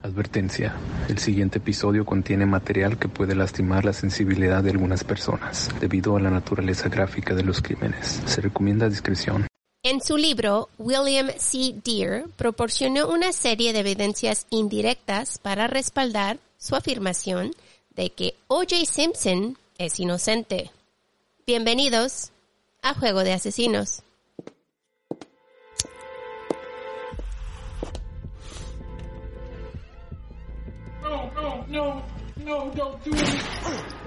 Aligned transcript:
Advertencia. 0.00 0.76
El 1.08 1.18
siguiente 1.18 1.58
episodio 1.58 2.04
contiene 2.04 2.46
material 2.46 3.00
que 3.00 3.08
puede 3.08 3.34
lastimar 3.34 3.84
la 3.84 3.92
sensibilidad 3.92 4.62
de 4.62 4.70
algunas 4.70 5.02
personas 5.02 5.70
debido 5.80 6.16
a 6.16 6.20
la 6.20 6.30
naturaleza 6.30 6.88
gráfica 6.88 7.34
de 7.34 7.42
los 7.42 7.60
crímenes. 7.60 8.22
Se 8.24 8.40
recomienda 8.40 8.88
discreción. 8.88 9.48
En 9.82 10.00
su 10.00 10.16
libro, 10.16 10.68
William 10.78 11.30
C. 11.36 11.74
Deere 11.84 12.26
proporcionó 12.36 13.08
una 13.08 13.32
serie 13.32 13.72
de 13.72 13.80
evidencias 13.80 14.46
indirectas 14.50 15.38
para 15.38 15.66
respaldar 15.66 16.38
su 16.58 16.76
afirmación 16.76 17.50
de 17.96 18.10
que 18.10 18.36
O.J. 18.46 18.84
Simpson 18.86 19.58
es 19.78 19.98
inocente. 19.98 20.70
Bienvenidos 21.44 22.30
a 22.82 22.94
Juego 22.94 23.24
de 23.24 23.32
Asesinos. 23.32 24.04
No, 31.70 32.02
no, 32.38 32.70
don't 32.74 33.04
do 33.04 33.10
it. 33.12 33.97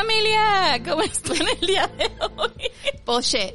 Familia, 0.00 0.80
¿cómo 0.82 1.02
están 1.02 1.46
el 1.46 1.66
día 1.66 1.86
de 1.86 2.10
hoy? 2.20 2.70
Bullshit. 3.04 3.54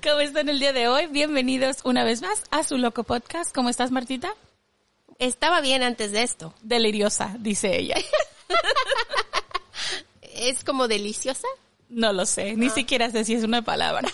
¿Cómo 0.00 0.20
están 0.20 0.48
el 0.48 0.60
día 0.60 0.72
de 0.72 0.86
hoy? 0.86 1.08
Bienvenidos 1.08 1.78
una 1.82 2.04
vez 2.04 2.22
más 2.22 2.44
a 2.52 2.62
su 2.62 2.76
loco 2.78 3.02
podcast. 3.02 3.52
¿Cómo 3.52 3.68
estás, 3.68 3.90
Martita? 3.90 4.32
Estaba 5.18 5.60
bien 5.60 5.82
antes 5.82 6.12
de 6.12 6.22
esto. 6.22 6.54
Deliriosa, 6.62 7.34
dice 7.40 7.76
ella. 7.76 7.96
¿Es 10.22 10.62
como 10.62 10.86
deliciosa? 10.86 11.48
No 11.88 12.12
lo 12.12 12.26
sé, 12.26 12.54
ni 12.54 12.70
siquiera 12.70 13.10
sé 13.10 13.24
si 13.24 13.34
es 13.34 13.42
una 13.42 13.62
palabra. 13.62 14.08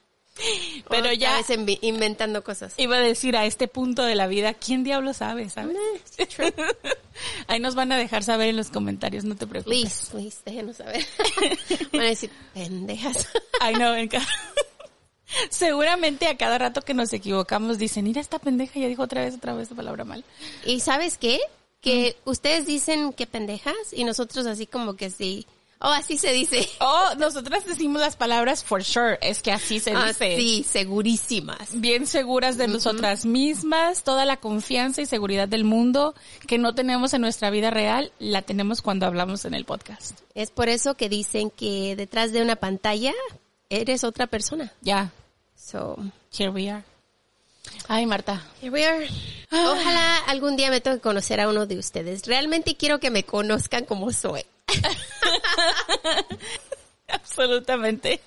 Pero 0.88 1.12
ya 1.12 1.42
inventando 1.82 2.42
cosas. 2.42 2.72
iba 2.78 2.96
a 2.96 3.00
decir 3.00 3.36
a 3.36 3.44
este 3.44 3.68
punto 3.68 4.02
de 4.02 4.14
la 4.14 4.26
vida, 4.26 4.54
¿quién 4.54 4.82
diablo 4.82 5.12
sabe, 5.12 5.50
sabes? 5.50 5.76
Ahí 7.46 7.60
nos 7.60 7.74
van 7.74 7.92
a 7.92 7.96
dejar 7.98 8.22
saber 8.24 8.48
en 8.48 8.56
los 8.56 8.70
comentarios, 8.70 9.24
no 9.24 9.36
te 9.36 9.46
preocupes. 9.46 9.78
Please, 9.78 10.10
please, 10.10 10.38
déjenos 10.44 10.76
saber. 10.76 11.04
Van 11.92 12.02
a 12.02 12.04
decir, 12.04 12.30
pendejas. 12.54 13.28
Ay, 13.60 13.74
no, 13.74 13.94
en 13.94 14.08
ca- 14.08 14.26
Seguramente 15.50 16.28
a 16.28 16.36
cada 16.36 16.58
rato 16.58 16.82
que 16.82 16.94
nos 16.94 17.12
equivocamos 17.12 17.78
dicen, 17.78 18.04
mira 18.04 18.20
esta 18.20 18.38
pendeja, 18.38 18.78
ya 18.78 18.86
dijo 18.86 19.02
otra 19.02 19.22
vez, 19.22 19.34
otra 19.34 19.54
vez 19.54 19.70
la 19.70 19.76
palabra 19.76 20.04
mal. 20.04 20.24
¿Y 20.64 20.80
sabes 20.80 21.18
qué? 21.18 21.40
Que 21.80 22.16
ustedes 22.24 22.66
dicen 22.66 23.12
que 23.12 23.26
pendejas 23.26 23.74
y 23.92 24.04
nosotros 24.04 24.46
así 24.46 24.66
como 24.66 24.94
que 24.96 25.10
sí. 25.10 25.46
Oh, 25.78 25.88
así 25.88 26.16
se 26.16 26.32
dice. 26.32 26.66
Oh, 26.80 27.14
nosotras 27.18 27.64
decimos 27.66 28.00
las 28.00 28.16
palabras 28.16 28.64
for 28.64 28.82
sure, 28.82 29.18
es 29.20 29.42
que 29.42 29.52
así 29.52 29.78
se 29.80 29.92
Ah, 29.92 30.06
dice. 30.08 30.36
sí, 30.36 30.64
segurísimas. 30.68 31.68
Bien 31.80 32.06
seguras 32.06 32.56
de 32.56 32.66
nosotras 32.68 33.26
mismas, 33.26 34.02
toda 34.02 34.24
la 34.24 34.38
confianza 34.38 35.02
y 35.02 35.06
seguridad 35.06 35.48
del 35.48 35.64
mundo 35.64 36.14
que 36.46 36.58
no 36.58 36.74
tenemos 36.74 37.12
en 37.14 37.20
nuestra 37.20 37.50
vida 37.50 37.70
real, 37.70 38.12
la 38.18 38.42
tenemos 38.42 38.80
cuando 38.82 39.04
hablamos 39.06 39.44
en 39.44 39.54
el 39.54 39.64
podcast. 39.64 40.18
Es 40.34 40.50
por 40.50 40.68
eso 40.68 40.94
que 40.94 41.08
dicen 41.08 41.50
que 41.50 41.94
detrás 41.96 42.32
de 42.32 42.42
una 42.42 42.56
pantalla 42.56 43.12
eres 43.68 44.04
otra 44.04 44.26
persona. 44.26 44.72
Ya, 44.80 45.10
So, 45.58 45.96
here 46.38 46.50
we 46.50 46.70
are. 46.70 46.84
Ay, 47.88 48.06
Marta. 48.06 48.42
here 48.62 48.70
we 48.70 48.86
are. 48.86 49.06
Ojalá 49.50 50.18
algún 50.28 50.56
día 50.56 50.70
me 50.70 50.80
toque 50.80 51.00
conocer 51.00 51.40
a 51.40 51.48
uno 51.48 51.66
de 51.66 51.78
ustedes. 51.78 52.26
Realmente 52.26 52.76
quiero 52.76 53.00
que 53.00 53.10
me 53.10 53.24
conozcan 53.24 53.84
como 53.84 54.12
soy. 54.12 54.44
Absolutamente. 57.08 58.20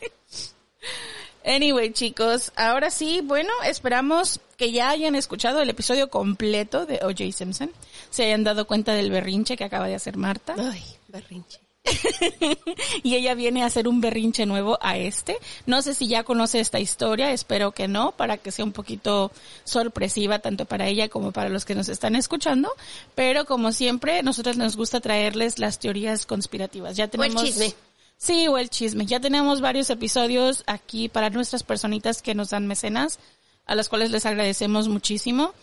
Anyway, 1.46 1.94
chicos, 1.94 2.52
ahora 2.56 2.92
sí, 2.92 3.22
bueno, 3.24 3.52
esperamos 3.66 4.40
que 4.58 4.72
ya 4.72 4.90
hayan 4.90 5.16
escuchado 5.16 5.62
el 5.62 5.70
episodio 5.70 6.10
completo 6.10 6.86
de 6.86 6.98
O.J. 6.98 7.32
Simpson, 7.32 7.72
se 8.10 8.26
hayan 8.26 8.44
dado 8.44 8.68
cuenta 8.68 8.94
del 8.94 9.10
berrinche 9.10 9.56
que 9.56 9.64
acaba 9.64 9.88
de 9.88 9.96
hacer 9.96 10.18
Marta. 10.18 10.56
Ay, 10.58 10.84
berrinche. 11.08 11.60
y 13.04 13.16
ella 13.16 13.34
viene 13.36 13.64
a 13.64 13.68
hacer 13.68 13.88
un 13.88 14.02
berrinche 14.02 14.46
nuevo 14.46 14.78
a 14.82 14.98
este. 14.98 15.38
No 15.66 15.82
sé 15.82 15.94
si 15.94 16.08
ya 16.08 16.24
conoce 16.24 16.60
esta 16.60 16.80
historia, 16.80 17.32
espero 17.32 17.72
que 17.72 17.88
no, 17.88 18.12
para 18.12 18.38
que 18.38 18.52
sea 18.52 18.66
un 18.66 18.72
poquito 18.72 19.32
sorpresiva 19.64 20.40
tanto 20.40 20.66
para 20.66 20.88
ella 20.88 21.10
como 21.10 21.32
para 21.32 21.50
los 21.50 21.66
que 21.66 21.76
nos 21.76 21.90
están 21.90 22.16
escuchando. 22.16 22.72
Pero 23.16 23.46
como 23.46 23.72
siempre, 23.72 24.24
nosotros 24.24 24.58
nos 24.58 24.76
gusta 24.76 25.00
traerles 25.00 25.60
las 25.60 25.80
teorías 25.80 26.26
conspirativas. 26.26 26.96
Ya 26.98 27.06
el 27.06 27.10
tenemos 27.10 27.44
chisme. 27.44 27.74
Sí, 28.18 28.48
o 28.50 28.58
el 28.58 28.70
chisme. 28.70 29.06
Ya 29.06 29.20
tenemos 29.22 29.62
varios 29.62 29.90
episodios 29.90 30.64
aquí 30.68 31.08
para 31.08 31.30
nuestras 31.30 31.64
personitas 31.64 32.22
que 32.22 32.36
nos 32.36 32.50
dan 32.50 32.68
mecenas, 32.68 33.18
a 33.66 33.76
las 33.76 33.88
cuales 33.88 34.12
les 34.12 34.26
agradecemos 34.26 34.90
muchísimo. 34.90 35.54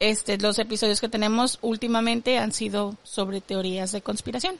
Este, 0.00 0.36
los 0.36 0.58
episodios 0.58 1.00
que 1.00 1.08
tenemos 1.08 1.60
últimamente 1.62 2.38
han 2.38 2.52
sido 2.52 2.96
sobre 3.04 3.40
teorías 3.40 3.92
de 3.92 4.02
conspiración. 4.02 4.58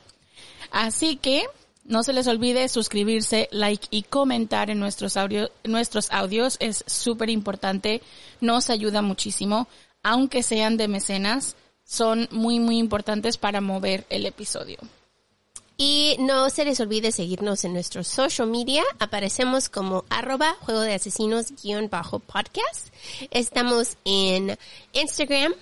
Así 0.72 1.16
que 1.16 1.44
no 1.84 2.02
se 2.02 2.12
les 2.12 2.26
olvide 2.26 2.68
suscribirse, 2.68 3.48
like 3.52 3.86
y 3.90 4.02
comentar 4.02 4.70
en 4.70 4.80
nuestros 4.80 5.16
audio, 5.16 5.50
nuestros 5.64 6.10
audios. 6.10 6.56
Es 6.60 6.82
súper 6.86 7.28
importante. 7.28 8.02
Nos 8.40 8.70
ayuda 8.70 9.02
muchísimo. 9.02 9.68
Aunque 10.02 10.42
sean 10.42 10.76
de 10.76 10.88
mecenas, 10.88 11.54
son 11.84 12.26
muy, 12.30 12.58
muy 12.58 12.78
importantes 12.78 13.36
para 13.36 13.60
mover 13.60 14.06
el 14.08 14.26
episodio. 14.26 14.78
Y 15.76 16.16
no 16.20 16.48
se 16.48 16.64
les 16.64 16.80
olvide 16.80 17.12
seguirnos 17.12 17.64
en 17.64 17.72
nuestros 17.72 18.06
social 18.06 18.48
media. 18.48 18.82
Aparecemos 18.98 19.68
como 19.68 20.04
arroba 20.08 20.54
juego 20.60 20.80
de 20.80 20.94
asesinos 20.94 21.52
guion 21.62 21.90
bajo 21.90 22.18
podcast. 22.18 22.88
Estamos 23.30 23.96
en 24.04 24.56
Instagram, 24.92 25.54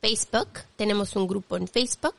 Facebook. 0.00 0.48
Tenemos 0.76 1.16
un 1.16 1.26
grupo 1.26 1.56
en 1.56 1.66
Facebook, 1.66 2.14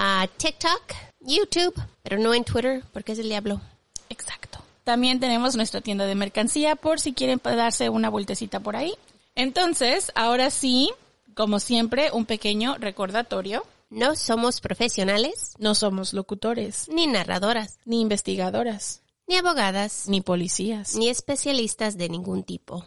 ah, 0.00 0.26
TikTok, 0.36 0.82
YouTube, 1.20 1.74
pero 2.02 2.18
no 2.18 2.32
en 2.34 2.44
Twitter 2.44 2.82
porque 2.92 3.12
es 3.12 3.18
el 3.18 3.28
diablo. 3.28 3.60
Exacto. 4.08 4.58
También 4.82 5.20
tenemos 5.20 5.54
nuestra 5.56 5.82
tienda 5.82 6.06
de 6.06 6.14
mercancía 6.14 6.74
por 6.74 7.00
si 7.00 7.12
quieren 7.12 7.40
darse 7.42 7.90
una 7.90 8.08
vueltecita 8.08 8.60
por 8.60 8.76
ahí. 8.76 8.94
Entonces, 9.34 10.10
ahora 10.14 10.50
sí, 10.50 10.90
como 11.34 11.60
siempre, 11.60 12.10
un 12.12 12.24
pequeño 12.24 12.76
recordatorio. 12.78 13.64
No 13.90 14.14
somos 14.16 14.60
profesionales, 14.60 15.54
No 15.58 15.74
somos 15.74 16.12
locutores, 16.12 16.88
ni 16.88 17.06
narradoras, 17.08 17.78
ni 17.84 18.00
investigadoras, 18.00 19.02
ni 19.26 19.36
abogadas, 19.36 20.04
ni 20.06 20.20
policías. 20.20 20.94
ni 20.94 21.08
especialistas 21.08 21.98
de 21.98 22.08
ningún 22.08 22.44
tipo. 22.44 22.86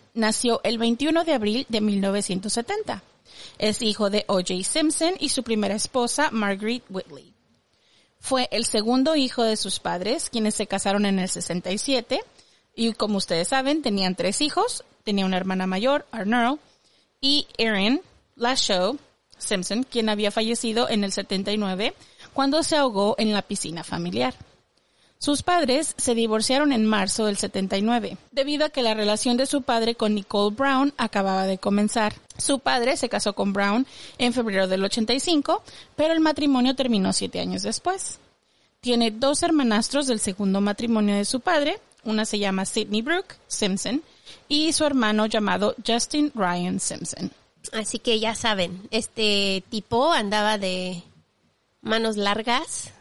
nació 0.13 0.61
el 0.63 0.77
21 0.77 1.23
de 1.23 1.33
abril 1.33 1.65
de 1.69 1.81
1970. 1.81 3.03
Es 3.57 3.81
hijo 3.81 4.09
de 4.09 4.25
O.J. 4.27 4.63
Simpson 4.63 5.13
y 5.19 5.29
su 5.29 5.43
primera 5.43 5.75
esposa, 5.75 6.29
Margaret 6.31 6.83
Whitley. 6.89 7.33
Fue 8.19 8.47
el 8.51 8.65
segundo 8.65 9.15
hijo 9.15 9.43
de 9.43 9.57
sus 9.57 9.79
padres, 9.79 10.29
quienes 10.29 10.55
se 10.55 10.67
casaron 10.67 11.05
en 11.05 11.19
el 11.19 11.27
67, 11.27 12.21
y 12.75 12.93
como 12.93 13.17
ustedes 13.17 13.47
saben, 13.47 13.81
tenían 13.81 14.15
tres 14.15 14.41
hijos. 14.41 14.83
Tenía 15.03 15.25
una 15.25 15.37
hermana 15.37 15.65
mayor, 15.65 16.05
Arnell, 16.11 16.59
y 17.19 17.47
Erin 17.57 18.01
Lashow 18.35 18.97
Simpson, 19.37 19.83
quien 19.83 20.09
había 20.09 20.31
fallecido 20.31 20.87
en 20.89 21.03
el 21.03 21.11
79 21.11 21.93
cuando 22.33 22.63
se 22.63 22.77
ahogó 22.77 23.15
en 23.17 23.33
la 23.33 23.41
piscina 23.41 23.83
familiar. 23.83 24.35
Sus 25.21 25.43
padres 25.43 25.93
se 25.97 26.15
divorciaron 26.15 26.73
en 26.73 26.83
marzo 26.83 27.27
del 27.27 27.37
79, 27.37 28.17
debido 28.31 28.65
a 28.65 28.69
que 28.71 28.81
la 28.81 28.95
relación 28.95 29.37
de 29.37 29.45
su 29.45 29.61
padre 29.61 29.93
con 29.93 30.15
Nicole 30.15 30.55
Brown 30.55 30.95
acababa 30.97 31.45
de 31.45 31.59
comenzar. 31.59 32.15
Su 32.39 32.57
padre 32.57 32.97
se 32.97 33.07
casó 33.07 33.33
con 33.33 33.53
Brown 33.53 33.85
en 34.17 34.33
febrero 34.33 34.67
del 34.67 34.83
85, 34.83 35.61
pero 35.95 36.11
el 36.11 36.21
matrimonio 36.21 36.75
terminó 36.75 37.13
siete 37.13 37.39
años 37.39 37.61
después. 37.61 38.17
Tiene 38.79 39.11
dos 39.11 39.43
hermanastros 39.43 40.07
del 40.07 40.19
segundo 40.19 40.59
matrimonio 40.59 41.15
de 41.15 41.25
su 41.25 41.39
padre, 41.39 41.77
una 42.03 42.25
se 42.25 42.39
llama 42.39 42.65
Sidney 42.65 43.03
Brooke 43.03 43.35
Simpson 43.47 44.01
y 44.47 44.73
su 44.73 44.85
hermano 44.85 45.27
llamado 45.27 45.75
Justin 45.85 46.31
Ryan 46.33 46.79
Simpson. 46.79 47.29
Así 47.73 47.99
que 47.99 48.19
ya 48.19 48.33
saben, 48.33 48.87
este 48.89 49.63
tipo 49.69 50.11
andaba 50.11 50.57
de 50.57 51.03
manos 51.81 52.17
largas. 52.17 52.91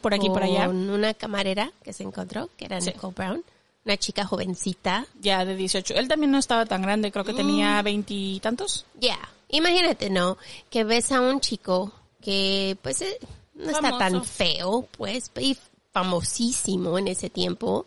Por 0.00 0.14
aquí, 0.14 0.28
por 0.28 0.42
allá. 0.42 0.66
Con 0.66 0.88
una 0.90 1.14
camarera 1.14 1.72
que 1.82 1.92
se 1.92 2.02
encontró, 2.04 2.48
que 2.56 2.64
era 2.66 2.80
Sí. 2.80 2.90
Nicole 2.90 3.14
Brown. 3.14 3.44
Una 3.84 3.96
chica 3.96 4.24
jovencita. 4.24 5.06
Ya 5.20 5.44
de 5.44 5.56
18. 5.56 5.94
Él 5.94 6.08
también 6.08 6.30
no 6.30 6.38
estaba 6.38 6.66
tan 6.66 6.82
grande, 6.82 7.10
creo 7.10 7.24
que 7.24 7.32
tenía 7.34 7.80
veintitantos. 7.82 8.84
Ya. 9.00 9.18
Imagínate, 9.48 10.10
¿no? 10.10 10.36
Que 10.70 10.84
ves 10.84 11.10
a 11.10 11.20
un 11.20 11.40
chico 11.40 11.92
que, 12.20 12.76
pues, 12.82 13.00
eh, 13.00 13.18
no 13.54 13.70
está 13.70 13.96
tan 13.96 14.24
feo, 14.24 14.86
pues, 14.98 15.30
y 15.40 15.56
famosísimo 15.92 16.98
en 16.98 17.08
ese 17.08 17.30
tiempo. 17.30 17.86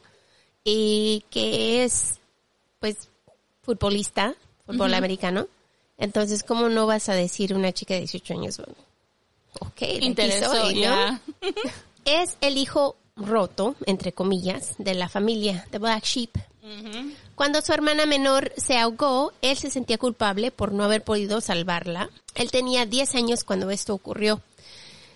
Y 0.64 1.24
que 1.30 1.84
es, 1.84 2.20
pues, 2.80 3.10
futbolista, 3.62 4.34
fútbol 4.66 4.94
americano. 4.96 5.48
Entonces, 5.98 6.42
¿cómo 6.44 6.68
no 6.70 6.88
vas 6.88 7.10
a 7.10 7.14
decir 7.14 7.54
una 7.54 7.72
chica 7.74 7.94
de 7.94 8.02
18 8.02 8.34
años? 8.34 8.58
Bueno, 8.58 8.74
ok, 9.60 9.82
Interesó, 10.02 10.54
¿no? 10.72 11.20
es 12.06 12.38
el 12.42 12.58
hijo 12.58 12.96
roto, 13.16 13.76
entre 13.86 14.14
comillas, 14.14 14.76
de 14.78 14.94
la 14.94 15.10
familia, 15.10 15.68
de 15.72 15.80
Black 15.80 16.04
Sheep. 16.04 16.38
Cuando 17.36 17.62
su 17.62 17.74
hermana 17.74 18.06
menor 18.06 18.54
se 18.56 18.78
ahogó, 18.78 19.34
él 19.42 19.58
se 19.58 19.70
sentía 19.70 19.98
culpable 19.98 20.52
por 20.52 20.72
no 20.72 20.84
haber 20.84 21.04
podido 21.04 21.42
salvarla. 21.42 22.10
Él 22.36 22.50
tenía 22.50 22.86
10 22.86 23.16
años 23.16 23.44
cuando 23.44 23.70
esto 23.72 23.94
ocurrió. 23.94 24.42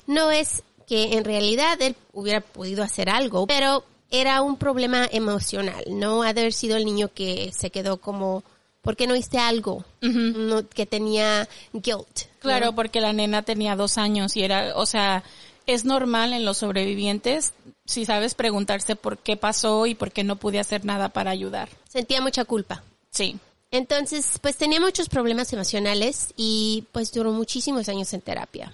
No 0.07 0.31
es 0.31 0.63
que 0.87 1.13
en 1.13 1.23
realidad 1.23 1.81
él 1.81 1.95
hubiera 2.13 2.41
podido 2.41 2.83
hacer 2.83 3.09
algo, 3.09 3.47
pero 3.47 3.83
era 4.11 4.41
un 4.41 4.57
problema 4.57 5.07
emocional, 5.11 5.83
no 5.89 6.23
ha 6.23 6.33
de 6.33 6.41
haber 6.41 6.53
sido 6.53 6.77
el 6.77 6.85
niño 6.85 7.09
que 7.13 7.51
se 7.57 7.69
quedó 7.69 7.97
como, 7.97 8.43
¿por 8.85 8.95
qué 8.95 9.07
no 9.07 9.15
hice 9.15 9.39
algo? 9.39 9.83
No, 10.01 10.69
que 10.69 10.85
tenía 10.85 11.49
guilt. 11.73 12.29
Claro, 12.39 12.67
¿no? 12.67 12.75
porque 12.75 13.01
la 13.01 13.11
nena 13.11 13.41
tenía 13.41 13.75
dos 13.75 13.97
años 13.97 14.37
y 14.37 14.43
era, 14.43 14.77
o 14.77 14.85
sea, 14.85 15.23
es 15.65 15.83
normal 15.83 16.31
en 16.31 16.45
los 16.45 16.59
sobrevivientes, 16.59 17.53
si 17.85 18.05
sabes, 18.05 18.35
preguntarse 18.35 18.95
por 18.95 19.17
qué 19.17 19.35
pasó 19.37 19.87
y 19.87 19.95
por 19.95 20.11
qué 20.11 20.23
no 20.23 20.35
pude 20.35 20.59
hacer 20.59 20.85
nada 20.85 21.09
para 21.09 21.31
ayudar. 21.31 21.67
Sentía 21.89 22.21
mucha 22.21 22.45
culpa. 22.45 22.83
Sí. 23.09 23.37
Entonces, 23.71 24.37
pues 24.39 24.55
tenía 24.55 24.79
muchos 24.79 25.09
problemas 25.09 25.51
emocionales 25.51 26.31
y 26.37 26.85
pues 26.91 27.11
duró 27.11 27.31
muchísimos 27.31 27.89
años 27.89 28.13
en 28.13 28.21
terapia. 28.21 28.71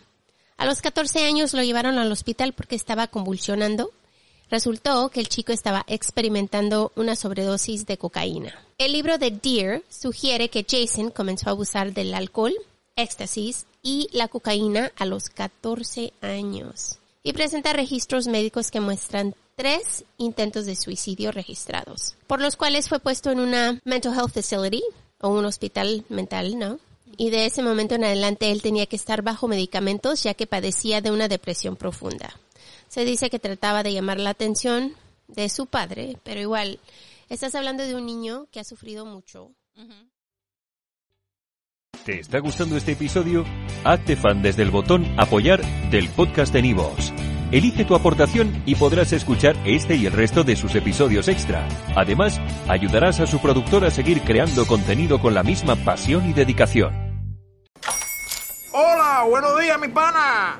A 0.57 0.65
los 0.65 0.81
14 0.81 1.23
años 1.23 1.53
lo 1.53 1.63
llevaron 1.63 1.97
al 1.97 2.11
hospital 2.11 2.51
porque 2.51 2.75
estaba 2.75 3.07
convulsionando. 3.07 3.91
Resultó 4.51 5.07
que 5.07 5.21
el 5.21 5.29
chico 5.29 5.53
estaba 5.53 5.85
experimentando 5.87 6.91
una 6.97 7.15
sobredosis 7.15 7.85
de 7.85 7.97
cocaína. 7.97 8.53
El 8.77 8.91
libro 8.91 9.17
de 9.17 9.31
Dear 9.31 9.81
sugiere 9.89 10.49
que 10.49 10.65
Jason 10.69 11.09
comenzó 11.09 11.47
a 11.47 11.53
abusar 11.53 11.93
del 11.93 12.13
alcohol, 12.13 12.53
éxtasis 12.97 13.65
y 13.81 14.09
la 14.11 14.27
cocaína 14.27 14.91
a 14.97 15.05
los 15.05 15.29
14 15.29 16.11
años. 16.19 16.99
Y 17.23 17.31
presenta 17.31 17.71
registros 17.71 18.27
médicos 18.27 18.71
que 18.71 18.81
muestran 18.81 19.35
tres 19.55 20.03
intentos 20.17 20.65
de 20.65 20.75
suicidio 20.75 21.31
registrados, 21.31 22.17
por 22.27 22.41
los 22.41 22.57
cuales 22.57 22.89
fue 22.89 22.99
puesto 22.99 23.31
en 23.31 23.39
una 23.39 23.79
mental 23.85 24.13
health 24.13 24.33
facility 24.33 24.83
o 25.21 25.29
un 25.29 25.45
hospital 25.45 26.03
mental, 26.09 26.59
¿no? 26.59 26.77
Y 27.15 27.29
de 27.29 27.45
ese 27.45 27.63
momento 27.63 27.95
en 27.95 28.03
adelante 28.03 28.51
él 28.51 28.61
tenía 28.61 28.85
que 28.85 28.97
estar 28.97 29.21
bajo 29.21 29.47
medicamentos 29.47 30.23
ya 30.23 30.33
que 30.33 30.45
padecía 30.45 30.99
de 30.99 31.11
una 31.11 31.29
depresión 31.29 31.77
profunda. 31.77 32.35
Se 32.87 33.05
dice 33.05 33.29
que 33.29 33.39
trataba 33.39 33.83
de 33.83 33.93
llamar 33.93 34.19
la 34.19 34.31
atención 34.31 34.95
de 35.27 35.49
su 35.49 35.67
padre, 35.67 36.17
pero 36.23 36.39
igual, 36.41 36.79
estás 37.29 37.55
hablando 37.55 37.83
de 37.83 37.95
un 37.95 38.05
niño 38.05 38.47
que 38.51 38.59
ha 38.59 38.63
sufrido 38.63 39.05
mucho. 39.05 39.51
¿Te 42.05 42.19
está 42.19 42.39
gustando 42.39 42.77
este 42.77 42.93
episodio? 42.93 43.45
Hazte 43.83 44.15
fan 44.15 44.41
desde 44.41 44.63
el 44.63 44.71
botón 44.71 45.05
Apoyar 45.19 45.61
del 45.91 46.09
podcast 46.09 46.51
de 46.51 46.63
Nivos. 46.63 47.13
Elige 47.51 47.85
tu 47.85 47.95
aportación 47.95 48.63
y 48.65 48.75
podrás 48.75 49.11
escuchar 49.11 49.55
este 49.65 49.95
y 49.95 50.05
el 50.05 50.13
resto 50.13 50.43
de 50.43 50.55
sus 50.55 50.73
episodios 50.73 51.27
extra. 51.27 51.67
Además, 51.95 52.39
ayudarás 52.67 53.19
a 53.19 53.27
su 53.27 53.39
productor 53.39 53.85
a 53.85 53.91
seguir 53.91 54.21
creando 54.21 54.65
contenido 54.65 55.19
con 55.19 55.33
la 55.33 55.43
misma 55.43 55.75
pasión 55.75 56.29
y 56.29 56.33
dedicación. 56.33 57.11
Hola, 58.71 59.25
buenos 59.29 59.59
días, 59.59 59.79
mi 59.79 59.89
pana. 59.89 60.59